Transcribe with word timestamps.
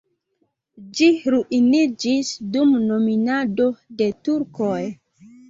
Ĝi 0.99 1.09
ruiniĝis 1.35 2.31
dum 2.57 2.73
dominado 2.87 3.69
de 4.01 4.09
turkoj. 4.31 4.81